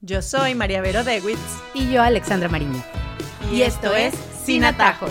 [0.00, 1.40] Yo soy María Vero Dewitz.
[1.74, 2.84] Y yo, Alexandra Mariño.
[3.52, 5.10] Y, esto es Sin Atajos.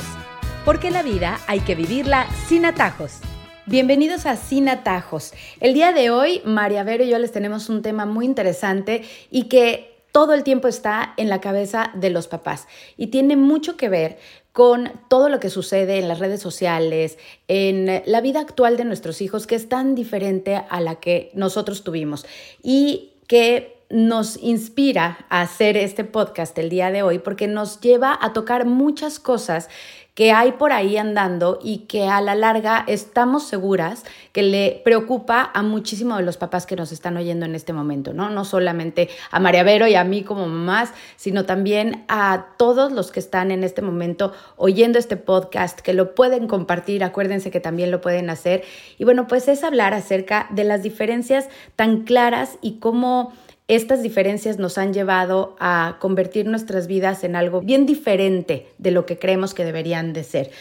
[0.63, 3.20] Porque la vida hay que vivirla sin atajos.
[3.65, 5.34] Bienvenidos a Sin Atajos.
[5.60, 9.50] El día de hoy, María Vero y yo les tenemos un tema muy interesante y
[9.50, 12.65] que todo el tiempo está en la cabeza de los papás
[12.95, 14.17] y tiene mucho que ver
[14.54, 17.17] con todo lo que sucede en las redes sociales,
[17.49, 21.83] en la vida actual de nuestros hijos, que es tan diferente a la que nosotros
[21.83, 22.25] tuvimos
[22.63, 28.18] y que nos inspira a hacer este podcast el día de hoy porque nos lleva
[28.21, 29.69] a tocar muchas cosas
[30.18, 35.52] que hay por ahí andando y que a la larga estamos seguras que le preocupa
[35.53, 38.31] a muchísimos de los papás que nos están oyendo en este momento, ¿no?
[38.31, 43.11] No solamente a María Vero y a mí como mamás, sino también a todos los
[43.11, 47.92] que están en este momento oyendo este podcast, que lo pueden compartir, acuérdense que también
[47.92, 48.64] lo pueden hacer.
[48.97, 53.33] Y bueno, pues es hablar acerca de las diferencias tan claras y cómo
[53.67, 59.06] estas diferencias nos han llevado a convertir nuestras vidas en algo bien diferente de lo
[59.06, 60.52] que creemos que deberían de ser,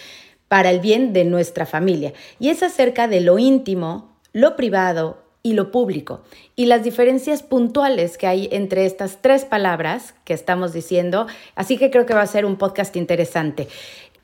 [0.49, 2.13] para el bien de nuestra familia.
[2.41, 6.23] Y es acerca de lo íntimo, lo privado y lo público,
[6.57, 11.29] y las diferencias puntuales que hay entre estas tres palabras que estamos diciendo.
[11.55, 13.69] Así que creo que va a ser un podcast interesante.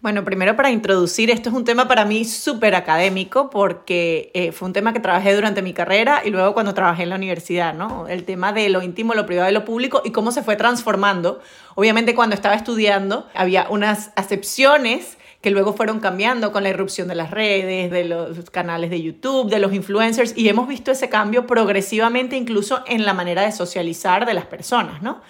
[0.03, 4.67] Bueno, primero para introducir, esto es un tema para mí súper académico porque eh, fue
[4.67, 8.09] un tema que trabajé durante mi carrera y luego cuando trabajé en la universidad, ¿no?
[8.09, 11.41] El tema de lo íntimo, lo privado y lo público y cómo se fue transformando.
[11.77, 17.15] Obviamente cuando estaba estudiando había unas acepciones que luego fueron cambiando con la irrupción de
[17.15, 21.47] las redes, de los canales de YouTube, de los influencers, y hemos visto ese cambio
[21.47, 25.21] progresivamente incluso en la manera de socializar de las personas, ¿no?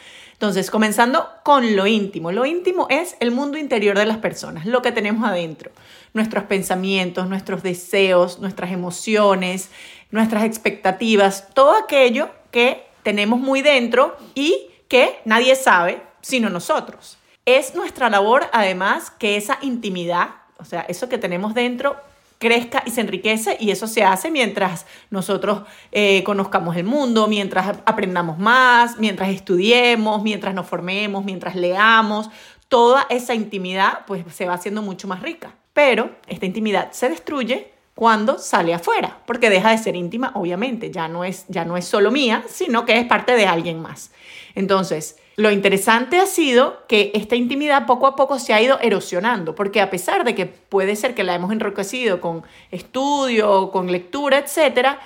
[0.43, 2.33] Entonces, comenzando con lo íntimo.
[2.33, 5.71] Lo íntimo es el mundo interior de las personas, lo que tenemos adentro,
[6.15, 9.71] nuestros pensamientos, nuestros deseos, nuestras emociones,
[10.11, 17.19] nuestras expectativas, todo aquello que tenemos muy dentro y que nadie sabe sino nosotros.
[17.47, 21.95] Es nuestra labor, además, que esa intimidad, o sea, eso que tenemos dentro,
[22.43, 27.79] crezca y se enriquece y eso se hace mientras nosotros eh, conozcamos el mundo, mientras
[27.87, 32.31] aprendamos más, mientras estudiemos, mientras nos formemos, mientras leamos,
[32.67, 35.55] toda esa intimidad pues se va haciendo mucho más rica.
[35.73, 41.07] Pero esta intimidad se destruye cuando sale afuera, porque deja de ser íntima, obviamente, ya
[41.07, 44.11] no es ya no es solo mía, sino que es parte de alguien más.
[44.57, 49.55] Entonces, lo interesante ha sido que esta intimidad poco a poco se ha ido erosionando,
[49.55, 54.39] porque a pesar de que puede ser que la hemos enriquecido con estudio, con lectura,
[54.39, 55.01] etcétera,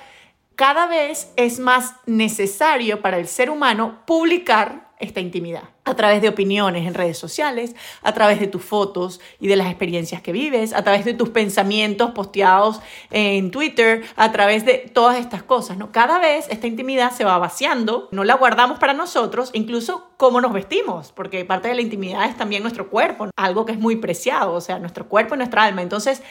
[0.55, 6.29] cada vez es más necesario para el ser humano publicar esta intimidad a través de
[6.29, 10.73] opiniones en redes sociales, a través de tus fotos y de las experiencias que vives,
[10.73, 12.79] a través de tus pensamientos posteados
[13.11, 15.91] en Twitter, a través de todas estas cosas, ¿no?
[15.91, 20.53] Cada vez esta intimidad se va vaciando, no la guardamos para nosotros, incluso cómo nos
[20.53, 24.53] vestimos, porque parte de la intimidad es también nuestro cuerpo, algo que es muy preciado,
[24.53, 25.81] o sea, nuestro cuerpo y nuestra alma.
[25.81, 26.21] Entonces,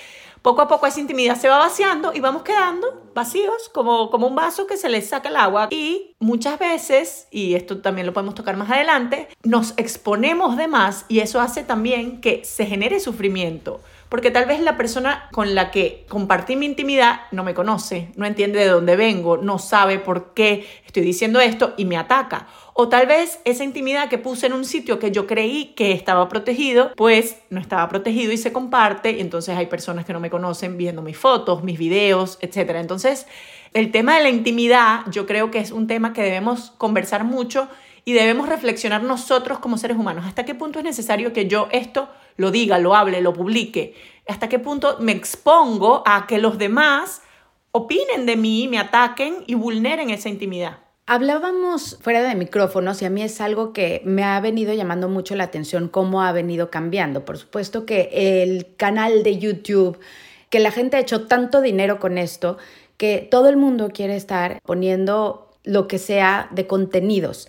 [0.47, 4.37] poco a poco esa intimidad se va vaciando y vamos quedando vacíos, como, como un
[4.37, 5.67] vaso que se le saca el agua.
[5.71, 11.07] Y muchas veces, y esto también lo podemos tocar más adelante, nos exponemos de más
[11.09, 13.81] y eso hace también que se genere sufrimiento.
[14.09, 18.25] Porque tal vez la persona con la que compartí mi intimidad no me conoce, no
[18.25, 22.47] entiende de dónde vengo, no sabe por qué estoy diciendo esto y me ataca.
[22.73, 26.29] O tal vez esa intimidad que puse en un sitio que yo creí que estaba
[26.29, 29.11] protegido, pues no estaba protegido y se comparte.
[29.11, 32.77] Y entonces hay personas que no me conocen viendo mis fotos, mis videos, etc.
[32.77, 33.27] Entonces,
[33.75, 37.69] el tema de la intimidad yo creo que es un tema que debemos conversar mucho
[38.09, 40.25] y debemos reflexionar nosotros como seres humanos.
[40.27, 43.95] ¿Hasta qué punto es necesario que yo esto lo diga, lo hable, lo publique?
[44.29, 47.23] ¿Hasta qué punto me expongo a que los demás
[47.73, 50.79] opinen de mí, me ataquen y vulneren esa intimidad?
[51.07, 55.35] Hablábamos fuera de micrófonos y a mí es algo que me ha venido llamando mucho
[55.35, 57.25] la atención cómo ha venido cambiando.
[57.25, 59.99] Por supuesto que el canal de YouTube,
[60.49, 62.57] que la gente ha hecho tanto dinero con esto,
[62.99, 67.49] que todo el mundo quiere estar poniendo lo que sea de contenidos.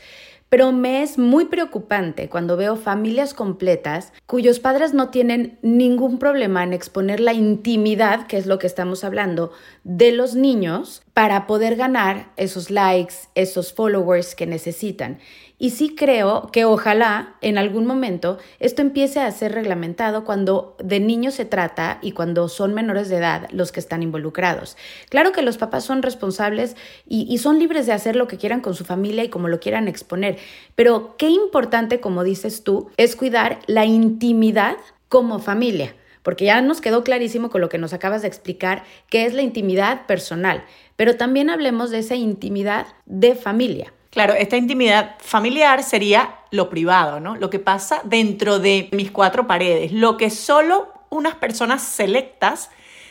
[0.49, 6.63] Pero me es muy preocupante cuando veo familias completas cuyos padres no tienen ningún problema
[6.63, 9.51] en exponer la intimidad, que es lo que estamos hablando,
[9.83, 15.17] de los niños para poder ganar esos likes, esos followers que necesitan.
[15.57, 20.99] Y sí creo que ojalá en algún momento esto empiece a ser reglamentado cuando de
[20.99, 24.77] niños se trata y cuando son menores de edad los que están involucrados.
[25.09, 26.75] Claro que los papás son responsables
[27.07, 29.59] y, y son libres de hacer lo que quieran con su familia y como lo
[29.59, 30.37] quieran exponer,
[30.75, 34.77] pero qué importante, como dices tú, es cuidar la intimidad
[35.09, 39.25] como familia porque ya nos quedó clarísimo con lo que nos acabas de explicar, que
[39.25, 40.63] es la intimidad personal,
[40.95, 43.93] pero también hablemos de esa intimidad de familia.
[44.09, 47.35] Claro, esta intimidad familiar sería lo privado, ¿no?
[47.35, 52.69] Lo que pasa dentro de mis cuatro paredes, lo que solo unas personas selectas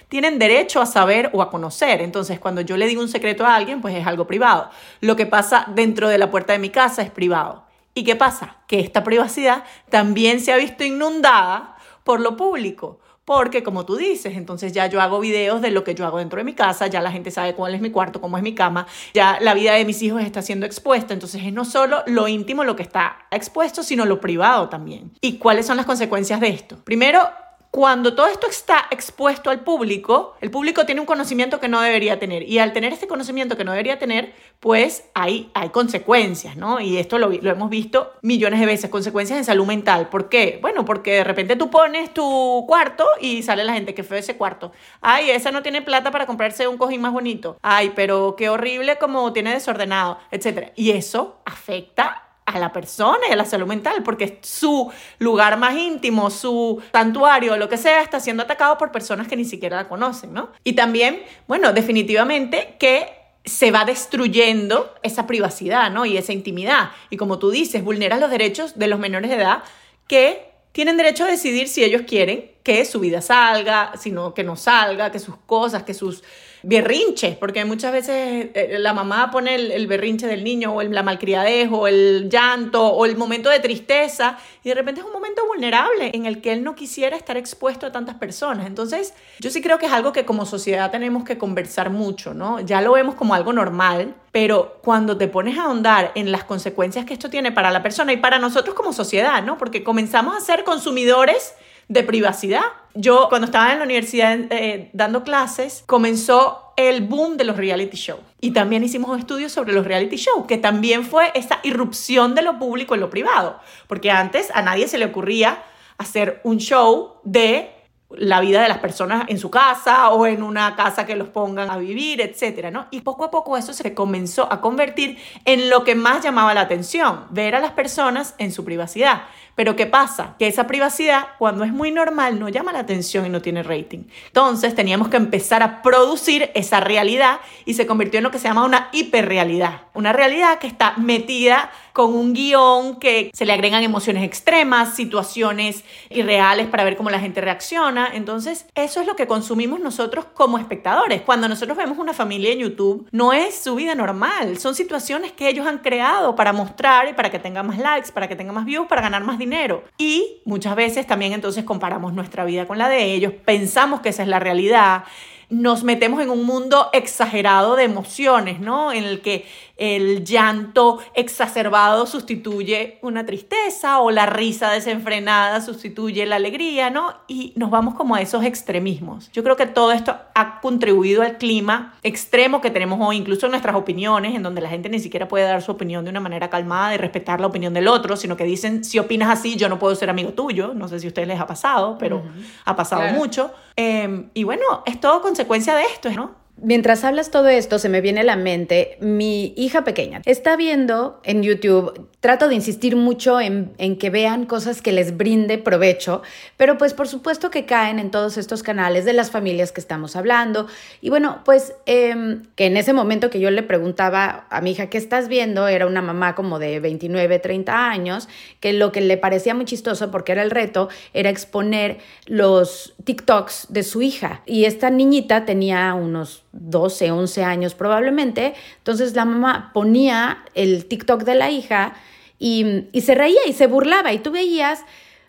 [0.08, 2.00] tienen derecho a saber o a conocer.
[2.00, 4.70] Entonces, cuando yo le digo un secreto a alguien, pues es algo privado.
[5.00, 7.64] Lo que pasa dentro de la puerta de mi casa es privado.
[7.94, 8.56] ¿Y qué pasa?
[8.66, 11.75] Que esta privacidad también se ha visto inundada
[12.06, 13.00] por lo público.
[13.26, 16.38] Porque como tú dices, entonces ya yo hago videos de lo que yo hago dentro
[16.38, 18.86] de mi casa, ya la gente sabe cuál es mi cuarto, cómo es mi cama,
[19.12, 22.62] ya la vida de mis hijos está siendo expuesta, entonces es no solo lo íntimo
[22.62, 25.10] lo que está expuesto, sino lo privado también.
[25.20, 26.76] ¿Y cuáles son las consecuencias de esto?
[26.84, 27.28] Primero,
[27.76, 32.18] cuando todo esto está expuesto al público, el público tiene un conocimiento que no debería
[32.18, 32.42] tener.
[32.48, 36.80] Y al tener este conocimiento que no debería tener, pues hay, hay consecuencias, ¿no?
[36.80, 40.08] Y esto lo, hemos visto millones de veces, consecuencias en salud mental.
[40.08, 40.58] ¿Por qué?
[40.62, 44.38] Bueno, porque de repente tú pones tu cuarto y sale la gente que fue ese
[44.38, 44.72] cuarto.
[45.02, 47.58] Ay, esa no tiene plata para comprarse un cojín más bonito.
[47.60, 50.70] Ay, pero qué horrible como tiene desordenado, etc.
[50.76, 55.76] Y eso afecta a la persona y a la salud mental, porque su lugar más
[55.76, 59.88] íntimo, su santuario, lo que sea, está siendo atacado por personas que ni siquiera la
[59.88, 60.50] conocen, ¿no?
[60.62, 63.08] Y también, bueno, definitivamente que
[63.44, 66.06] se va destruyendo esa privacidad, ¿no?
[66.06, 66.90] Y esa intimidad.
[67.10, 69.62] Y como tú dices, vulnera los derechos de los menores de edad
[70.08, 74.56] que tienen derecho a decidir si ellos quieren que su vida salga, sino que no
[74.56, 76.22] salga, que sus cosas, que sus
[76.68, 81.04] berrinches, porque muchas veces eh, la mamá pone el, berrinche del niño o el, la
[81.04, 85.46] malcriadez o el llanto o el momento de tristeza y de repente es un momento
[85.46, 88.66] vulnerable en el que él no quisiera estar expuesto a tantas personas.
[88.66, 92.58] Entonces, yo sí creo que es algo que como sociedad tenemos que conversar mucho, ¿no?
[92.58, 97.04] Ya lo vemos como algo normal, pero cuando te pones a ahondar en las consecuencias
[97.04, 99.56] que esto tiene para la persona y para nosotros como sociedad, ¿no?
[99.56, 101.54] Porque comenzamos a ser consumidores
[101.88, 102.64] de privacidad.
[102.94, 107.96] Yo cuando estaba en la universidad eh, dando clases, comenzó el boom de los reality
[107.96, 108.20] shows.
[108.40, 112.42] Y también hicimos un estudio sobre los reality shows, que también fue esa irrupción de
[112.42, 113.58] lo público en lo privado.
[113.86, 115.62] Porque antes a nadie se le ocurría
[115.98, 117.70] hacer un show de
[118.10, 121.70] la vida de las personas en su casa o en una casa que los pongan
[121.70, 122.86] a vivir, etcétera, ¿no?
[122.90, 126.62] Y poco a poco eso se comenzó a convertir en lo que más llamaba la
[126.62, 129.22] atención, ver a las personas en su privacidad.
[129.56, 130.36] Pero ¿qué pasa?
[130.38, 134.04] Que esa privacidad, cuando es muy normal, no llama la atención y no tiene rating.
[134.26, 138.48] Entonces teníamos que empezar a producir esa realidad y se convirtió en lo que se
[138.48, 139.82] llama una hiperrealidad.
[139.94, 145.82] Una realidad que está metida con un guion que se le agregan emociones extremas, situaciones
[146.10, 148.10] irreales para ver cómo la gente reacciona.
[148.12, 151.22] Entonces, eso es lo que consumimos nosotros como espectadores.
[151.22, 155.48] Cuando nosotros vemos una familia en YouTube, no es su vida normal, son situaciones que
[155.48, 158.66] ellos han creado para mostrar y para que tengan más likes, para que tengan más
[158.66, 159.82] views, para ganar más dinero.
[159.96, 164.22] Y muchas veces también entonces comparamos nuestra vida con la de ellos, pensamos que esa
[164.22, 165.04] es la realidad
[165.48, 168.92] nos metemos en un mundo exagerado de emociones, ¿no?
[168.92, 176.36] En el que el llanto exacerbado sustituye una tristeza o la risa desenfrenada sustituye la
[176.36, 177.14] alegría, ¿no?
[177.28, 179.30] Y nos vamos como a esos extremismos.
[179.32, 183.52] Yo creo que todo esto ha contribuido al clima extremo que tenemos hoy, incluso en
[183.52, 186.48] nuestras opiniones, en donde la gente ni siquiera puede dar su opinión de una manera
[186.48, 189.78] calmada y respetar la opinión del otro, sino que dicen, si opinas así, yo no
[189.78, 190.72] puedo ser amigo tuyo.
[190.74, 192.22] No sé si a ustedes les ha pasado, pero
[192.64, 193.52] ha pasado mucho.
[193.76, 196.45] Em, y bueno, es todo consecuencia de esto, ¿no?
[196.62, 200.22] Mientras hablas todo esto, se me viene a la mente mi hija pequeña.
[200.24, 205.58] Está viendo en YouTube, trato de insistir mucho en, que vean cosas que les brinde
[205.58, 206.22] provecho,
[206.56, 210.16] pero pues por supuesto que caen en todos estos canales de las familias que estamos
[210.16, 210.66] hablando.
[211.02, 214.88] Y bueno, pues em, que en ese momento que yo le preguntaba a mi hija,
[214.88, 215.68] ¿qué estás viendo?
[215.68, 220.10] Era una mamá como de 29, 30 años, que lo que le parecía muy chistoso
[220.10, 224.40] porque era el reto, era exponer los TikToks de su hija.
[224.46, 228.54] Y esta niñita tenía unos 12, 11 años probablemente.
[228.78, 231.94] Entonces la mamá ponía el TikTok de la hija
[232.38, 234.84] y, y se reía y se burlaba y tú veías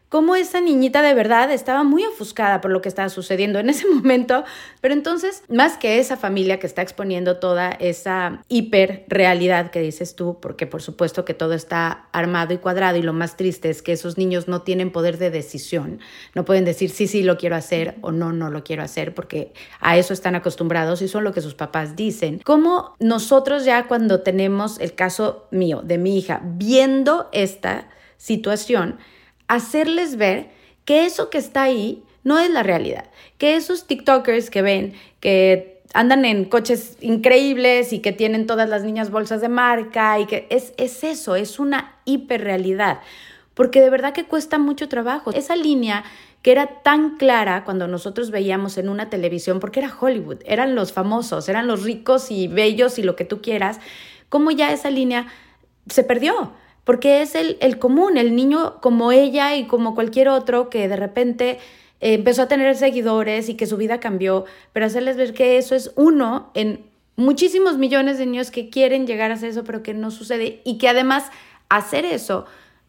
[0.10, 3.88] cómo esa niñita de verdad estaba muy ofuscada por lo que estaba sucediendo en ese
[3.94, 4.44] momento,
[4.82, 10.40] pero entonces, más que esa familia que está exponiendo toda esa hiperrealidad que dices tú,
[10.42, 13.94] porque por supuesto que todo está armado y cuadrado y lo más triste es que
[13.94, 16.00] esos niños no tienen poder de decisión,
[16.36, 19.54] no pueden decir sí, sí, lo quiero hacer o no, no lo quiero hacer, porque
[19.80, 22.40] a eso están acostumbrados y son lo que sus papás dicen.
[22.44, 28.98] ¿Cómo nosotros ya cuando tenemos el caso mío, de mi hija, viendo esta situación,
[29.48, 30.50] hacerles ver
[30.86, 33.06] que eso que está ahí no es la realidad,
[33.38, 38.84] que esos TikTokers que ven que andan en coches increíbles y que tienen todas las
[38.84, 43.00] niñas bolsas de marca y que es, es eso, es una hiperrealidad,
[43.54, 45.32] porque de verdad que cuesta mucho trabajo.
[45.32, 46.04] Esa línea
[46.42, 50.94] que era tan clara cuando nosotros veíamos en una televisión, porque era Hollywood, eran los
[50.94, 53.80] famosos, eran los ricos y bellos y lo que tú quieras,
[54.30, 55.28] como ya esa línea
[55.88, 56.54] se perdió,
[56.88, 60.96] porque es el, el común, el niño como ella y como cualquier otro que de
[60.96, 61.60] repente
[62.00, 65.76] eh, empezó a tener seguidores y que su vida cambió, pero hacerles ver que eso
[65.76, 66.86] es uno en
[67.18, 70.78] muchísimos millones de niños que quieren llegar a hacer eso, pero que no sucede y
[70.78, 71.26] que además
[71.68, 72.46] hacer eso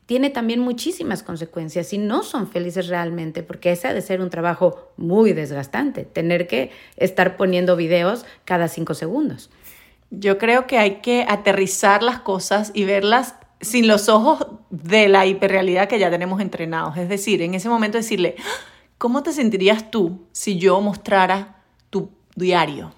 [0.06, 4.30] tiene también muchísimas consecuencias y no son felices realmente, porque ese ha de ser un
[4.30, 9.50] trabajo muy desgastante, tener que estar poniendo videos cada cinco segundos.
[10.10, 15.26] Yo creo que hay que aterrizar las cosas y verlas sin los ojos de la
[15.26, 16.96] hiperrealidad que ya tenemos entrenados.
[16.96, 18.36] Es decir, en ese momento decirle,
[18.98, 22.92] ¿cómo te sentirías tú si yo mostrara tu diario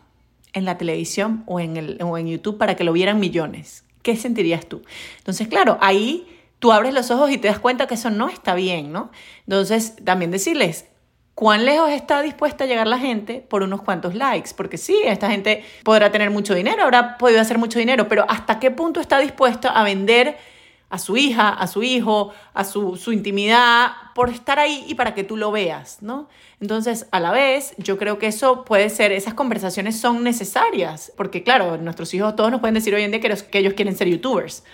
[0.53, 3.85] en la televisión o en, el, o en YouTube para que lo vieran millones?
[4.03, 4.83] ¿Qué sentirías tú?
[5.19, 6.27] Entonces, claro, ahí
[6.59, 9.11] tú abres los ojos y te das cuenta que eso no está bien, ¿no?
[9.47, 10.87] Entonces, también decirles,
[11.35, 14.51] ¿cuán lejos está dispuesta a llegar la gente por unos cuantos likes?
[14.57, 18.59] Porque sí, esta gente podrá tener mucho dinero, habrá podido hacer mucho dinero, pero ¿hasta
[18.59, 20.37] qué punto está dispuesta a vender
[20.91, 25.15] a su hija, a su hijo, a su, su, intimidad, por estar ahí y para
[25.15, 26.29] que tú lo veas, ¿no?
[26.61, 31.45] Entonces, a la vez, yo creo que eso puede ser, esas conversaciones son necesarias, porque
[31.45, 34.09] claro, nuestros hijos todos nos pueden decir hoy en día que, que ellos quieren ser
[34.09, 34.65] youtubers.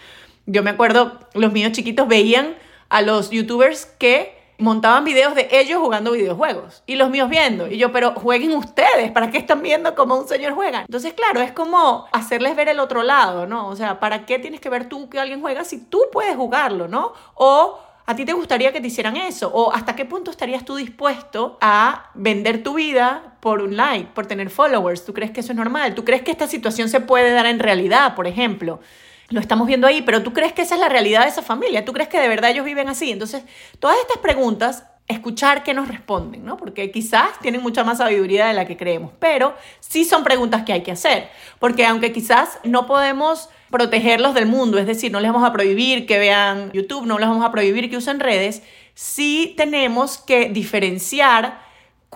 [0.46, 2.54] Yo me acuerdo, los niños chiquitos veían
[2.88, 7.68] a los youtubers que montaban videos de ellos jugando videojuegos y los míos viendo.
[7.68, 10.80] Y yo, pero jueguen ustedes, ¿para qué están viendo cómo un señor juega?
[10.80, 13.68] Entonces, claro, es como hacerles ver el otro lado, ¿no?
[13.68, 16.88] O sea, ¿para qué tienes que ver tú que alguien juega si tú puedes jugarlo,
[16.88, 17.12] ¿no?
[17.34, 19.50] O a ti te gustaría que te hicieran eso?
[19.52, 24.26] ¿O hasta qué punto estarías tú dispuesto a vender tu vida por un like, por
[24.26, 25.04] tener followers?
[25.04, 25.94] ¿Tú crees que eso es normal?
[25.94, 28.80] ¿Tú crees que esta situación se puede dar en realidad, por ejemplo?
[29.28, 31.84] Lo estamos viendo ahí, pero tú crees que esa es la realidad de esa familia,
[31.84, 33.10] tú crees que de verdad ellos viven así.
[33.10, 33.42] Entonces,
[33.78, 36.56] todas estas preguntas, escuchar qué nos responden, ¿no?
[36.56, 40.72] Porque quizás tienen mucha más sabiduría de la que creemos, pero sí son preguntas que
[40.72, 41.28] hay que hacer,
[41.60, 46.06] porque aunque quizás no podemos protegerlos del mundo, es decir, no les vamos a prohibir
[46.06, 48.62] que vean YouTube, no les vamos a prohibir que usen redes,
[48.94, 51.65] sí tenemos que diferenciar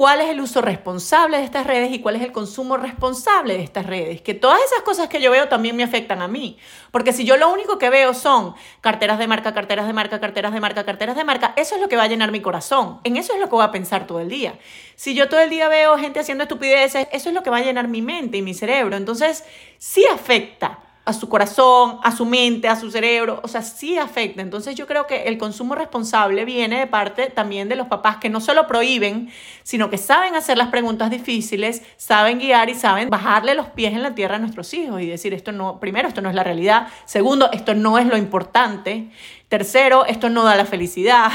[0.01, 3.63] cuál es el uso responsable de estas redes y cuál es el consumo responsable de
[3.63, 4.23] estas redes.
[4.23, 6.57] Que todas esas cosas que yo veo también me afectan a mí.
[6.91, 10.55] Porque si yo lo único que veo son carteras de marca, carteras de marca, carteras
[10.55, 12.99] de marca, carteras de marca, eso es lo que va a llenar mi corazón.
[13.05, 14.59] En eso es lo que voy a pensar todo el día.
[14.97, 17.63] Si yo todo el día veo gente haciendo estupideces, eso es lo que va a
[17.63, 18.97] llenar mi mente y mi cerebro.
[18.97, 19.45] Entonces,
[19.77, 24.43] sí afecta a su corazón, a su mente, a su cerebro, o sea, sí afecta.
[24.43, 28.29] Entonces yo creo que el consumo responsable viene de parte también de los papás que
[28.29, 29.31] no solo prohíben,
[29.63, 34.03] sino que saben hacer las preguntas difíciles, saben guiar y saben bajarle los pies en
[34.03, 36.89] la tierra a nuestros hijos y decir, esto no, primero, esto no es la realidad,
[37.07, 39.11] segundo, esto no es lo importante,
[39.49, 41.31] tercero, esto no da la felicidad.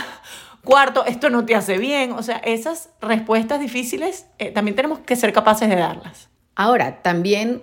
[0.64, 2.14] Cuarto, esto no te hace bien.
[2.14, 6.30] O sea, esas respuestas difíciles eh, también tenemos que ser capaces de darlas.
[6.56, 7.62] Ahora, también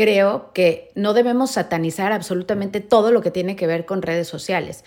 [0.00, 4.82] creo que no debemos satanizar absolutamente todo lo que tiene que ver con redes sociales.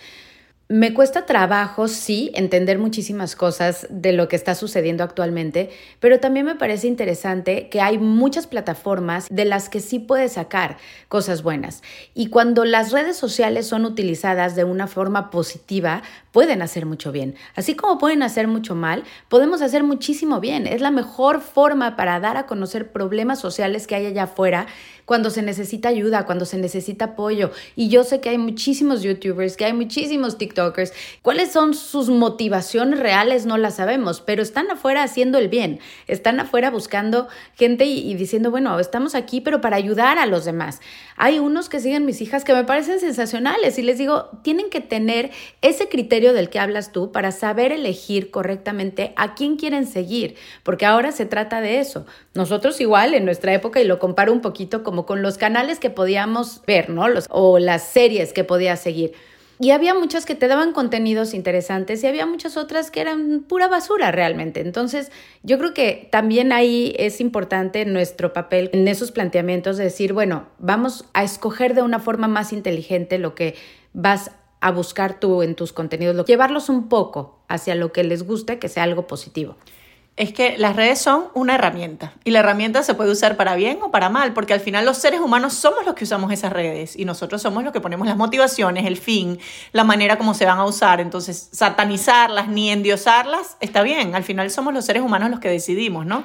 [0.66, 6.46] Me cuesta trabajo, sí, entender muchísimas cosas de lo que está sucediendo actualmente, pero también
[6.46, 10.78] me parece interesante que hay muchas plataformas de las que sí puedes sacar
[11.08, 11.82] cosas buenas.
[12.14, 16.02] Y cuando las redes sociales son utilizadas de una forma positiva,
[16.32, 17.34] pueden hacer mucho bien.
[17.54, 20.66] Así como pueden hacer mucho mal, podemos hacer muchísimo bien.
[20.66, 24.66] Es la mejor forma para dar a conocer problemas sociales que hay allá afuera
[25.04, 27.50] cuando se necesita ayuda, cuando se necesita apoyo.
[27.76, 30.92] Y yo sé que hay muchísimos youtubers, que hay muchísimos TikTokers.
[31.22, 33.46] ¿Cuáles son sus motivaciones reales?
[33.46, 35.80] No las sabemos, pero están afuera haciendo el bien.
[36.06, 40.80] Están afuera buscando gente y, diciendo, bueno, estamos aquí, pero para ayudar a los demás.
[41.16, 44.80] Hay unos que siguen mis hijas que me parecen sensacionales y les digo, tienen que
[44.80, 45.30] tener
[45.62, 50.86] ese criterio del que hablas tú para saber elegir correctamente a quién quieren seguir, porque
[50.86, 52.06] ahora se trata de eso.
[52.34, 55.90] Nosotros igual en nuestra época, y lo comparo un poquito como con los canales que
[55.90, 57.08] podíamos ver, ¿no?
[57.08, 59.12] Los, o las series que podías seguir.
[59.58, 63.66] Y había muchas que te daban contenidos interesantes y había muchas otras que eran pura
[63.66, 64.60] basura realmente.
[64.60, 65.10] Entonces,
[65.42, 70.46] yo creo que también ahí es importante nuestro papel en esos planteamientos de decir, bueno,
[70.60, 73.56] vamos a escoger de una forma más inteligente lo que
[73.94, 78.60] vas a buscar tú en tus contenidos, llevarlos un poco hacia lo que les guste,
[78.60, 79.56] que sea algo positivo
[80.16, 83.80] es que las redes son una herramienta y la herramienta se puede usar para bien
[83.82, 86.94] o para mal, porque al final los seres humanos somos los que usamos esas redes
[86.96, 89.40] y nosotros somos los que ponemos las motivaciones, el fin,
[89.72, 91.00] la manera como se van a usar.
[91.00, 96.06] Entonces, satanizarlas ni endiosarlas está bien, al final somos los seres humanos los que decidimos,
[96.06, 96.24] ¿no?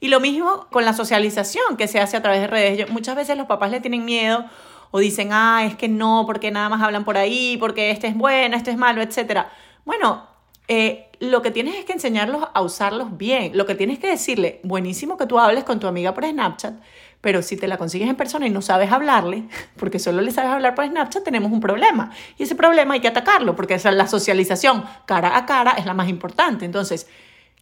[0.00, 2.90] Y lo mismo con la socialización que se hace a través de redes.
[2.90, 4.46] muchas veces los papás le tienen miedo
[4.90, 8.16] o dicen, ah, es que no, porque nada más hablan por ahí, porque este es
[8.16, 9.46] bueno, este es malo, etc.
[9.84, 10.26] Bueno,
[10.68, 13.56] eh, lo que tienes es que enseñarlos a usarlos bien.
[13.56, 16.74] Lo que tienes que decirle, buenísimo que tú hables con tu amiga por Snapchat,
[17.20, 19.44] Pero si te la consigues en persona y no sabes hablarle,
[19.76, 22.10] porque solo le sabes hablar por Snapchat, tenemos un problema.
[22.38, 25.94] Y ese problema hay que atacarlo, porque esa, la socialización cara a cara es la
[25.94, 26.64] más importante.
[26.64, 27.08] Entonces,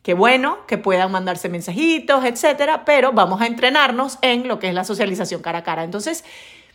[0.02, 4.74] qué bueno que puedan mandarse mensajitos, etcétera, pero vamos a entrenarnos en lo que es
[4.74, 5.84] la socialización cara a cara.
[5.84, 6.24] Entonces,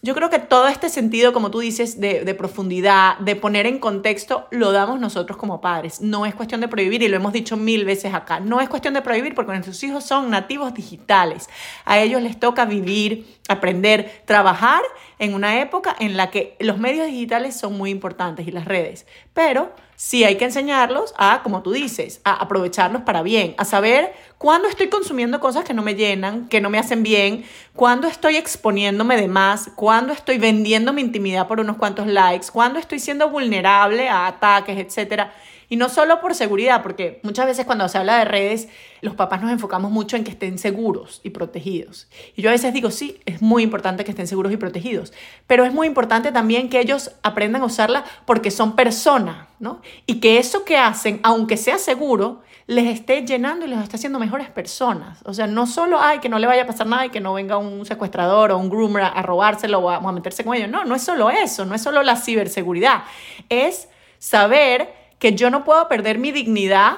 [0.02, 4.48] yo creo que todo este sentido, como tú dices, de, profundidad, de poner en contexto,
[4.52, 6.02] lo damos nosotros como padres.
[6.02, 8.94] No es cuestión de prohibir, y lo hemos dicho mil veces acá, no es cuestión
[8.94, 11.50] de prohibir porque nuestros hijos son nativos digitales.
[11.86, 14.82] A ellos les toca vivir, aprender, trabajar
[15.18, 19.06] en una época en la que los medios digitales son muy importantes y las redes.
[19.34, 24.14] Pero sí hay que enseñarlos a, como tú dices, a aprovecharlos para bien, a saber
[24.38, 27.44] cuándo estoy consumiendo cosas que no me llenan, que no me hacen bien,
[27.76, 32.80] cuándo estoy exponiéndome de más, cuándo estoy vendiendo mi intimidad por unos cuantos likes, cuándo
[32.80, 35.34] estoy siendo vulnerable a ataques, etcétera.
[35.70, 38.68] Y no solo por seguridad, porque muchas veces cuando se habla de redes,
[39.02, 42.08] los papás nos enfocamos mucho en que estén seguros y protegidos.
[42.36, 45.14] Y yo a veces digo, sí, es muy importante que estén seguros y protegidos,
[45.46, 49.82] pero es muy importante también que ellos aprendan a usarla porque son personas, ¿no?
[50.08, 54.20] Y que eso que hacen, aunque sea seguro, les esté llenando y les esté haciendo
[54.20, 55.20] mejores personas.
[55.26, 57.34] O sea, no solo, hay que no le vaya a pasar nada y que no
[57.34, 60.70] venga un secuestrador o un groomer a, robárselo o a, a meterse con ellos.
[60.70, 63.04] No, no es solo eso, no es solo la ciberseguridad.
[63.50, 63.88] Es
[64.20, 66.98] saber que yo no puedo perder mi dignidad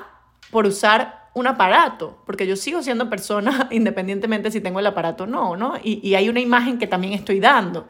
[0.52, 5.28] por usar un aparato, porque yo sigo siendo persona independientemente si tengo el aparato o
[5.28, 5.76] no, ¿no?
[5.84, 7.88] Y, y hay una imagen que también estoy dando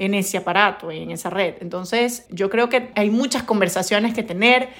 [0.00, 1.56] en ese aparato, en esa red.
[1.60, 4.70] Entonces, yo creo que hay muchas conversaciones que tener,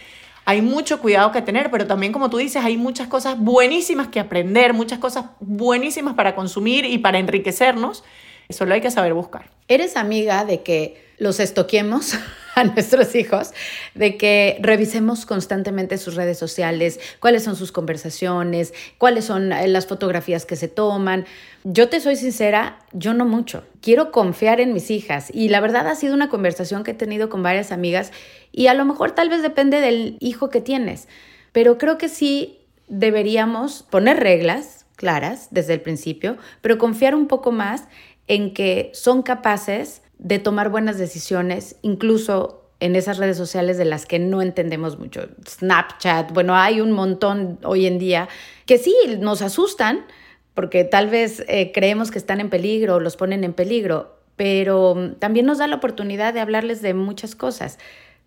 [0.46, 4.18] hay mucho cuidado que tener, pero también, como tú dices, hay muchas cosas buenísimas que
[4.18, 8.02] aprender, muchas cosas buenísimas para consumir y para enriquecernos.
[8.50, 9.50] Solo hay que saber buscar.
[9.68, 12.14] ¿Eres amiga de que los estoquemos
[12.56, 13.52] a nuestros hijos,
[13.94, 19.86] de que revisemos constantemente sus redes sociales, cuáles son sus conversaciones, cuáles son eh, las
[19.86, 21.26] fotografías que se toman.
[21.62, 23.64] Yo te soy sincera, yo no mucho.
[23.80, 27.28] Quiero confiar en mis hijas y la verdad ha sido una conversación que he tenido
[27.28, 28.10] con varias amigas
[28.50, 31.06] y a lo mejor tal vez depende del hijo que tienes,
[31.52, 37.52] pero creo que sí deberíamos poner reglas claras desde el principio, pero confiar un poco
[37.52, 37.84] más
[38.30, 44.06] en que son capaces de tomar buenas decisiones, incluso en esas redes sociales de las
[44.06, 45.22] que no entendemos mucho.
[45.48, 48.28] Snapchat, bueno, hay un montón hoy en día
[48.66, 50.06] que sí nos asustan
[50.54, 55.44] porque tal vez eh, creemos que están en peligro los ponen en peligro, pero también
[55.44, 57.80] nos da la oportunidad de hablarles de muchas cosas.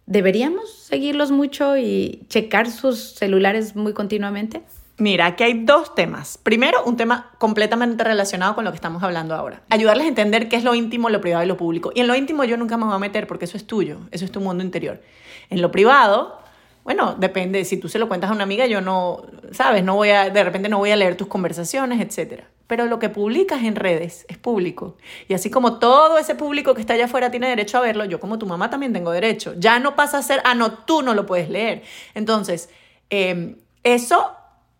[0.05, 4.63] ¿Deberíamos seguirlos mucho y checar sus celulares muy continuamente?
[5.03, 6.37] Mira, aquí hay dos temas.
[6.37, 9.61] Primero, un tema completamente relacionado con lo que estamos hablando ahora.
[9.69, 11.91] Ayudarles a entender qué es lo íntimo, lo privado y lo público.
[11.93, 14.23] Y en lo íntimo yo nunca me voy a meter porque eso es tuyo, eso
[14.23, 15.01] es tu mundo interior.
[15.49, 16.39] En lo privado,
[16.85, 20.11] bueno, depende, si tú se lo cuentas a una amiga, yo no, sabes, no voy
[20.11, 22.43] a, de repente no voy a leer tus conversaciones, etc.
[22.67, 24.95] Pero lo que publicas en redes es público.
[25.27, 28.21] Y así como todo ese público que está allá afuera tiene derecho a verlo, yo
[28.21, 29.53] como tu mamá también tengo derecho.
[29.57, 31.83] Ya no pasa a ser, ah, no, tú no lo puedes leer.
[32.13, 32.69] Entonces,
[33.09, 34.37] eh, eso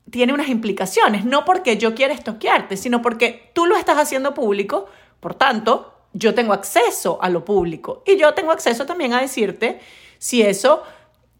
[0.10, 4.86] tiene unas implicaciones, no porque yo quiera estoquearte, sino porque tú lo estás haciendo público,
[5.20, 9.80] por tanto, yo tengo acceso a lo público y yo tengo acceso también a decirte
[10.20, 10.84] si eso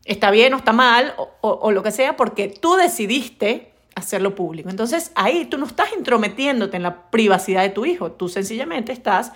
[0.06, 4.70] está bien o está mal o, lo que sea, porque tú decidiste hacerlo público.
[4.70, 9.32] Entonces ahí tú no estás intrometiéndote en la privacidad de tu hijo, tú sencillamente estás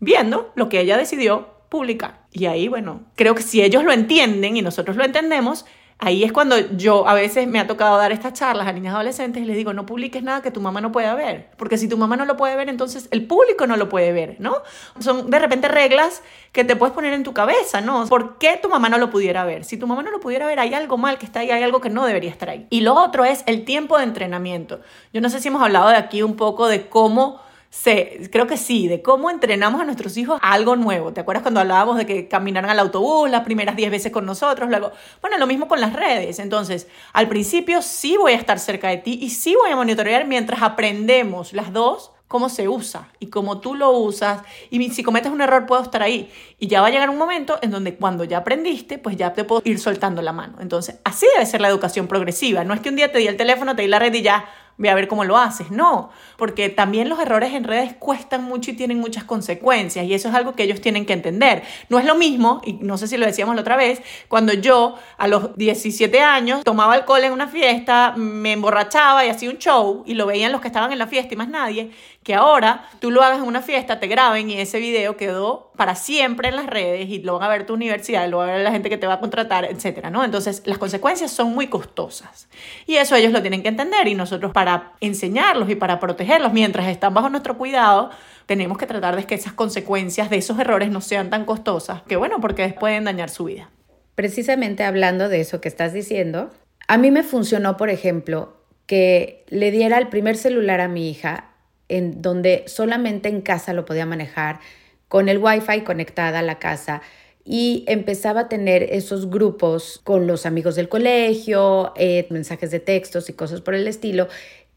[0.00, 2.26] viendo lo que ella decidió publicar.
[2.32, 5.64] Y ahí, bueno, creo que si ellos lo entienden y nosotros lo entendemos,
[6.02, 9.42] Ahí es cuando yo a veces me ha tocado dar estas charlas a niñas adolescentes
[9.42, 11.98] y les digo, no publiques nada que tu mamá no pueda ver, porque si tu
[11.98, 14.56] mamá no lo puede ver, entonces el público no lo puede ver, ¿no?
[14.98, 18.06] Son de repente reglas que te puedes poner en tu cabeza, ¿no?
[18.06, 19.64] ¿Por qué tu mamá no lo pudiera ver?
[19.64, 21.82] Si tu mamá no lo pudiera ver, hay algo mal que está ahí, hay algo
[21.82, 22.66] que no debería estar ahí.
[22.70, 24.80] Y lo otro es el tiempo de entrenamiento.
[25.12, 28.56] Yo no sé si hemos hablado de aquí un poco de cómo se, creo que
[28.56, 31.12] sí, de cómo entrenamos a nuestros hijos a algo nuevo.
[31.12, 34.68] ¿Te acuerdas cuando hablábamos de que caminaran al autobús las primeras 10 veces con nosotros?
[34.68, 34.90] Luego,
[35.22, 36.40] bueno, lo mismo con las redes.
[36.40, 40.26] Entonces, al principio sí voy a estar cerca de ti y sí voy a monitorear
[40.26, 44.42] mientras aprendemos las dos cómo se usa y cómo tú lo usas.
[44.70, 46.30] Y si cometes un error, puedo estar ahí.
[46.60, 49.42] Y ya va a llegar un momento en donde cuando ya aprendiste, pues ya te
[49.42, 50.58] puedo ir soltando la mano.
[50.60, 52.62] Entonces, así debe ser la educación progresiva.
[52.62, 54.44] No es que un día te di el teléfono, te di la red y ya
[54.80, 55.70] ve a ver cómo lo haces.
[55.70, 60.30] No, porque también los errores en redes cuestan mucho y tienen muchas consecuencias y eso
[60.30, 61.62] es algo que ellos tienen que entender.
[61.90, 64.96] No es lo mismo, y no sé si lo decíamos la otra vez, cuando yo
[65.18, 70.02] a los 17 años tomaba alcohol en una fiesta, me emborrachaba y hacía un show
[70.06, 71.90] y lo veían los que estaban en la fiesta y más nadie,
[72.30, 75.96] que ahora tú lo hagas en una fiesta, te graben y ese video quedó para
[75.96, 78.60] siempre en las redes y lo van a ver tu universidad, lo va a ver
[78.60, 80.22] la gente que te va a contratar, etcétera, ¿no?
[80.22, 82.48] Entonces, las consecuencias son muy costosas.
[82.86, 86.86] Y eso ellos lo tienen que entender y nosotros para enseñarlos y para protegerlos mientras
[86.86, 88.10] están bajo nuestro cuidado,
[88.46, 92.14] tenemos que tratar de que esas consecuencias de esos errores no sean tan costosas, que
[92.14, 93.70] bueno, porque pueden dañar su vida.
[94.14, 96.52] Precisamente hablando de eso que estás diciendo,
[96.86, 101.49] a mí me funcionó, por ejemplo, que le diera el primer celular a mi hija,
[101.90, 104.60] en donde solamente en casa lo podía manejar,
[105.08, 107.02] con el wifi conectada a la casa,
[107.44, 113.28] y empezaba a tener esos grupos con los amigos del colegio, eh, mensajes de textos
[113.28, 114.28] y cosas por el estilo,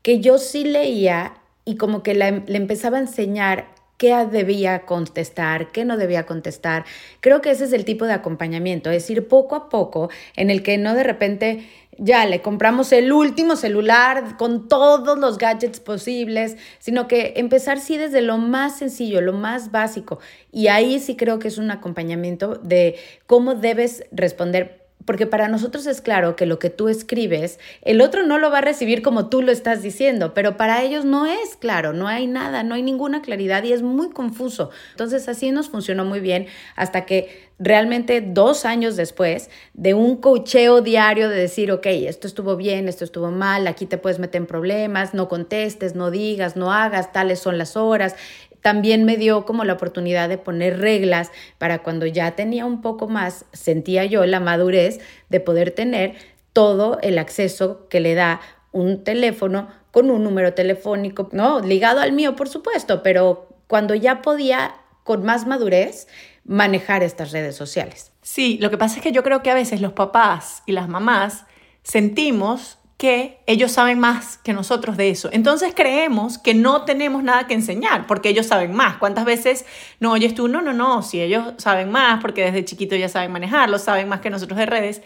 [0.01, 3.67] que yo sí leía y como que le empezaba a enseñar
[3.97, 6.85] qué debía contestar, qué no debía contestar.
[7.19, 10.63] Creo que ese es el tipo de acompañamiento, es ir poco a poco en el
[10.63, 16.57] que no de repente ya le compramos el último celular con todos los gadgets posibles,
[16.79, 20.19] sino que empezar sí desde lo más sencillo, lo más básico.
[20.51, 22.95] Y ahí sí creo que es un acompañamiento de
[23.27, 28.23] cómo debes responder porque para nosotros es claro que lo que tú escribes, el otro
[28.23, 31.55] no lo va a recibir como tú lo estás diciendo, pero para ellos no es
[31.57, 34.69] claro, no hay nada, no hay ninguna claridad y es muy confuso.
[34.91, 40.81] Entonces así nos funcionó muy bien hasta que realmente dos años después de un cocheo
[40.81, 44.47] diario de decir, ok, esto estuvo bien, esto estuvo mal, aquí te puedes meter en
[44.47, 48.15] problemas, no contestes, no digas, no hagas, tales son las horas,
[48.63, 53.07] también me dio como la oportunidad de poner reglas para cuando ya tenía un poco
[53.07, 54.99] más, sentía yo la madurez
[55.29, 56.15] de poder tener
[56.53, 58.39] todo el acceso que le da
[58.71, 64.21] un teléfono con un número telefónico, no, ligado al mío, por supuesto, pero cuando ya
[64.21, 66.07] podía con más madurez
[66.45, 68.11] manejar estas redes sociales.
[68.21, 70.87] Sí, lo que pasa es que yo creo que a veces los papás y las
[70.87, 71.45] mamás
[71.83, 75.29] sentimos que ellos saben más que nosotros de eso.
[75.31, 78.97] Entonces creemos que no tenemos nada que enseñar porque ellos saben más.
[78.97, 79.65] ¿Cuántas veces
[79.99, 80.47] no oyes tú?
[80.47, 84.21] No, no, no, si ellos saben más porque desde chiquito ya saben manejarlo, saben más
[84.21, 85.01] que nosotros de redes.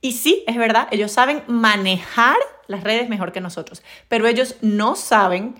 [0.00, 4.96] Y sí, es verdad, ellos saben manejar las redes mejor que nosotros, pero ellos no
[4.96, 5.54] saben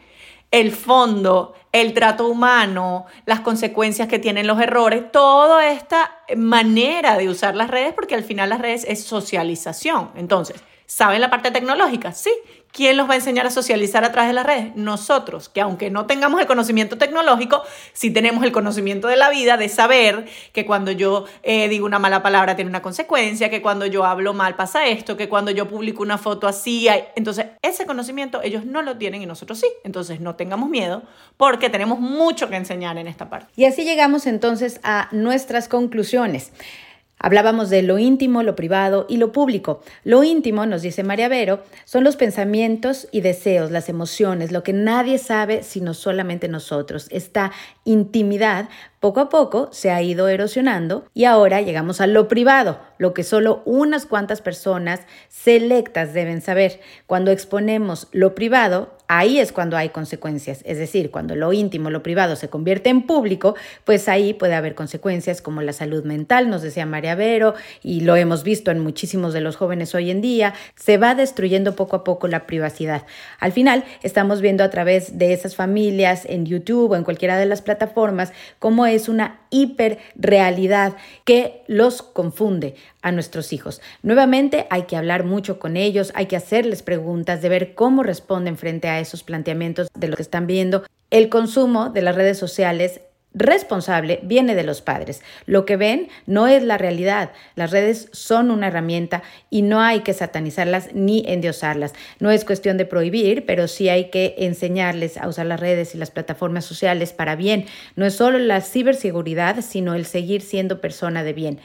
[0.50, 7.28] el fondo, el trato humano, las consecuencias que tienen los errores, toda esta manera de
[7.28, 10.10] usar las redes, porque al final las redes es socialización.
[10.14, 12.12] Entonces, ¿Saben la parte tecnológica?
[12.12, 12.30] Sí.
[12.72, 14.76] ¿Quién los va a enseñar a socializar a través de las redes?
[14.76, 17.62] Nosotros, que aunque no tengamos el conocimiento tecnológico,
[17.94, 21.98] sí tenemos el conocimiento de la vida, de saber que cuando yo eh, digo una
[21.98, 25.68] mala palabra tiene una consecuencia, que cuando yo hablo mal pasa esto, que cuando yo
[25.68, 27.04] publico una foto así hay...
[27.16, 29.68] Entonces, ese conocimiento ellos no lo tienen y nosotros sí.
[29.82, 31.02] Entonces, no tengamos miedo
[31.38, 33.48] porque tenemos mucho que enseñar en esta parte.
[33.56, 36.52] Y así llegamos entonces a nuestras conclusiones.
[37.18, 39.80] Hablábamos de lo íntimo, lo privado y lo público.
[40.04, 44.74] Lo íntimo, nos dice María Vero, son los pensamientos y deseos, las emociones, lo que
[44.74, 47.08] nadie sabe sino solamente nosotros.
[47.10, 47.52] Esta
[47.84, 48.68] intimidad
[49.00, 53.24] poco a poco se ha ido erosionando y ahora llegamos a lo privado, lo que
[53.24, 56.80] solo unas cuantas personas selectas deben saber.
[57.06, 60.60] Cuando exponemos lo privado, ahí es cuando hay consecuencias.
[60.64, 64.74] Es decir, cuando lo íntimo, lo privado se convierte en público, pues ahí puede haber
[64.74, 69.32] consecuencias como la salud mental, nos decía María Vero, y lo hemos visto en muchísimos
[69.32, 70.54] de los jóvenes hoy en día.
[70.74, 73.02] Se va destruyendo poco a poco la privacidad.
[73.40, 77.46] Al final, estamos viendo a través de esas familias en YouTube o en cualquiera de
[77.46, 83.80] las plataformas cómo es una hiperrealidad que los confunde a nuestros hijos.
[84.02, 88.56] Nuevamente hay que hablar mucho con ellos, hay que hacerles preguntas, de ver cómo responden
[88.56, 90.84] frente a esos planteamientos de lo que están viendo.
[91.10, 93.00] El consumo de las redes sociales
[93.36, 95.22] responsable viene de los padres.
[95.44, 97.32] Lo que ven no es la realidad.
[97.54, 101.92] Las redes son una herramienta y no hay que satanizarlas ni endiosarlas.
[102.18, 105.98] No es cuestión de prohibir, pero sí hay que enseñarles a usar las redes y
[105.98, 107.66] las plataformas sociales para bien.
[107.94, 111.60] No es solo la ciberseguridad, sino el seguir siendo persona de bien.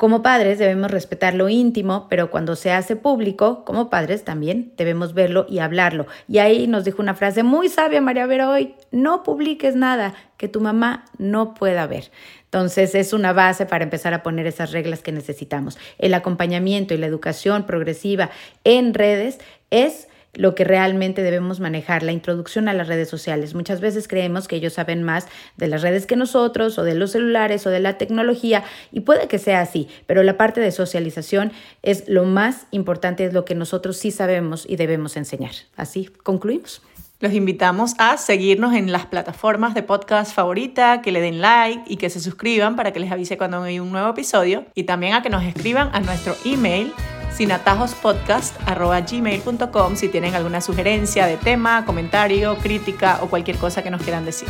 [0.00, 5.12] Como padres debemos respetar lo íntimo, pero cuando se hace público, como padres también debemos
[5.12, 6.06] verlo y hablarlo.
[6.26, 10.48] Y ahí nos dijo una frase muy sabia María Vera hoy, no publiques nada que
[10.48, 12.10] tu mamá no pueda ver.
[12.44, 15.76] Entonces es una base para empezar a poner esas reglas que necesitamos.
[15.98, 18.30] El acompañamiento y la educación progresiva
[18.64, 23.54] en redes es lo que realmente debemos manejar, la introducción a las redes sociales.
[23.54, 27.12] Muchas veces creemos que ellos saben más de las redes que nosotros o de los
[27.12, 31.52] celulares o de la tecnología y puede que sea así, pero la parte de socialización
[31.82, 35.52] es lo más importante, es lo que nosotros sí sabemos y debemos enseñar.
[35.76, 36.82] Así concluimos.
[37.20, 41.98] Los invitamos a seguirnos en las plataformas de podcast favorita, que le den like y
[41.98, 45.20] que se suscriban para que les avise cuando hay un nuevo episodio y también a
[45.22, 46.94] que nos escriban a nuestro email
[47.36, 54.24] sinatajospodcast.gmail.com si tienen alguna sugerencia de tema, comentario, crítica o cualquier cosa que nos quieran
[54.24, 54.48] decir.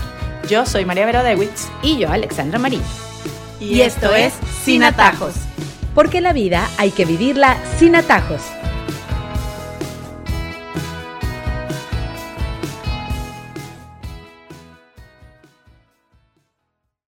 [0.48, 1.68] Yo soy María Vero Dewitz.
[1.82, 2.82] Y yo, Alexandra Marín.
[3.60, 4.32] Y, esto es
[4.64, 5.34] Sin Atajos.
[5.94, 8.42] Porque la vida hay que vivirla sin atajos.